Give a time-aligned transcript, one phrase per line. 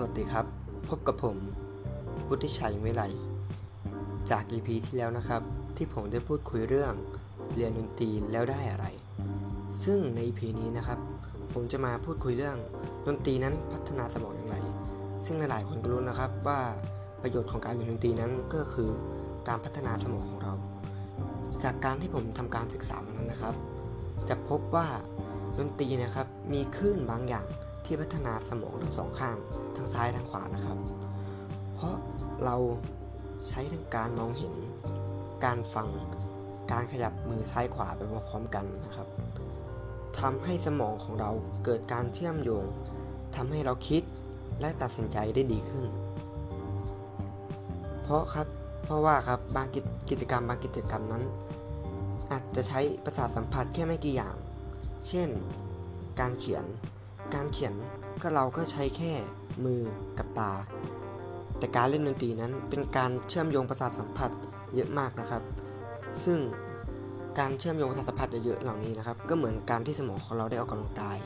[0.00, 0.46] สวัสดีครับ
[0.88, 1.36] พบกับผม
[2.26, 3.02] พุทธิชัยวิไล
[4.30, 5.42] จาก EP ที่แล้วนะครับ
[5.76, 6.92] ที่ผมได้พูดคุยเรื่อง
[7.54, 8.86] เรียนดนตรีแล้วได้อะไร
[9.84, 10.98] ซึ่งใน EP นี้นะครับ
[11.52, 12.56] ผมจะมาพูดคุยเรื่อง
[13.06, 14.56] ดนตรีนั้นพัฒนาสมองอย่างไร
[15.26, 16.60] ซึ่งหลายๆ คนก็รู้นะครับว่า
[17.22, 18.90] ประโยชน์ของการเรียนดนตรีนั้นก็คือ
[19.48, 20.52] การพัฒนาสมองของเรา
[21.64, 23.54] จากการที่ผมทำการศึกษามานั้นนะครับ
[24.28, 24.86] จะพบว่า
[25.58, 27.46] ดนตรีนะครับมีคลื่นบางอย่าง
[27.84, 29.36] ที่พัฒนาสมองทั้งสองข้าง
[29.76, 30.78] ทั้งซ้ายทั้งขวานะครับ
[31.74, 31.94] เพราะ
[32.44, 32.56] เรา
[33.48, 34.54] ใช้ทั้งการมองเห็น
[35.44, 35.88] การฟัง
[36.72, 39.08] การขยับมือซ้ายขวาไปพร้อมกันนะครับ
[40.20, 41.30] ทำให้สมองของเรา
[41.64, 42.64] เกิดการเชื่อมโยง
[43.36, 44.02] ทำให้เราคิด
[44.60, 45.84] และตัดสินใจได้ดีขึ้น
[48.02, 48.46] เพราะครับ
[48.84, 51.22] เพราะว่าครับบางกิกิจกรรมบางกิจกรรมนั้น
[52.30, 54.36] อาจจะใช้ประสาทสัมผัสแค่ไม่กี่อย่าง
[55.08, 55.28] เช่น
[56.20, 56.64] การเขียน
[57.34, 57.74] การเขียน
[58.22, 59.12] ก็เราก็ใช้แค่
[59.64, 59.80] มือ
[60.18, 60.52] กับตา
[61.58, 64.30] แต่การเล่นดนตรีนั้นเป็นการเชื่อมโยงประสาทสัมผัส
[64.74, 65.42] เยอะมากนะครับ
[66.24, 66.38] ซึ่ง
[67.38, 71.16] การเชื่อมโยงประสาทสัมผัสเยอะๆเหล่านี้นะครับ ก็เหมือนการที่สมองของเราได้ออกกำลังกาย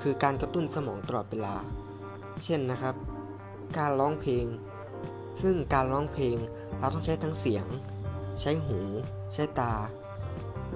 [0.00, 1.54] คือการกระตุ้นสมองตลอดเวลา
[2.44, 2.94] เช่นนะครับ
[3.78, 4.46] การร้องเพลง
[5.42, 6.36] ซึ่งการร้องเพลง
[6.78, 7.66] เราต้องใช้ทั้งเสียง
[8.40, 8.78] ใช้หู
[9.34, 9.74] ใช้ตา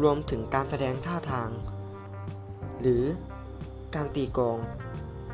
[0.02, 1.50] รวมถึงการแสดงท่าทาง
[2.80, 3.02] หรือ
[3.96, 4.58] การตีกอง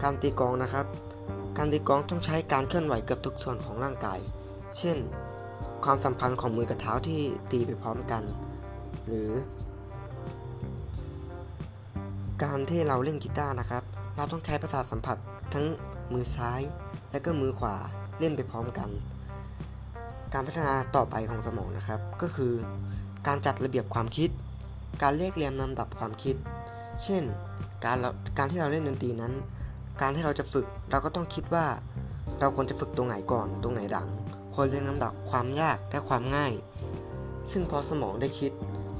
[0.02, 0.86] การตีกองนะครับ
[1.58, 4.18] การตีกองต้องใช้การเคลื่อนไหวเกือบทุกส่วนของร่างกาย
[4.78, 4.98] เช่น
[5.84, 7.20] ความสัมพันธ์ของมือกับเท้าที่
[7.52, 8.22] ตีไปพร้อมกัน
[9.06, 9.30] หรือ
[12.44, 13.82] การที่เราเล่นกีตาร์นะครับ
[14.16, 15.16] เราต้องใช้ประสาทสัมผัส
[15.54, 15.66] ทั้ง
[16.12, 16.60] มือซ้าย
[17.12, 17.74] และก็มือขวา
[18.18, 18.88] เล่นไปพร้อมกัน
[20.32, 22.52] การพัฒนาต่อไปของสมองนะครับ ก็คือ
[23.26, 24.30] การจัดระเบียบความคิด
[25.02, 26.36] การเรียกเรียงลำดับความคิด
[27.04, 27.22] เช่น
[27.84, 29.32] การเราการที่เราเล่นดนตรีนั้น
[30.00, 31.66] การที่เราจะฝึกเราก็ต้องคิดว่า
[32.40, 34.08] เราควรจะฝึกตรงไหนก่อนตรงไหนหลัง
[34.54, 36.52] ควรเรียงลำดับความยากและความง่าย
[37.50, 38.52] ซึ่งพอสมองได้คิด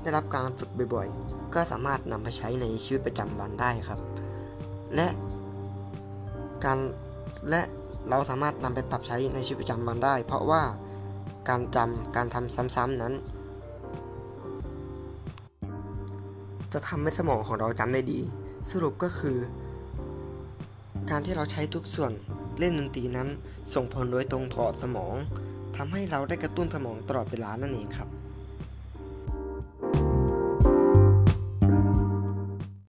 [0.03, 4.01] ได้รับการฝึกบ่อยๆ ก็สามารถนำไปใช้ในชีวิตประจำวันได้ครับ
[4.95, 5.07] และ
[6.65, 6.79] การ
[7.51, 7.61] และ
[8.11, 10.63] เราสามารถนำไปปรับใช้ในชีวิตประจำวันได้ เพราะว่า
[11.49, 13.15] การจำการทำซ้ำๆนั้น
[16.73, 18.21] จะทำให้สมองของเราจำได้ดี
[18.71, 19.39] สรุปก็คือ
[21.11, 22.13] การที่เราใช้ทุกส่วน
[22.59, 23.29] เล่นดนตรีนั้น
[23.75, 25.15] ส่งผลโดยตรงต่อสมอง
[25.77, 28.09] ทำให้เราได้กระตุ้นสมองตลอดเวลานั่นเองครับ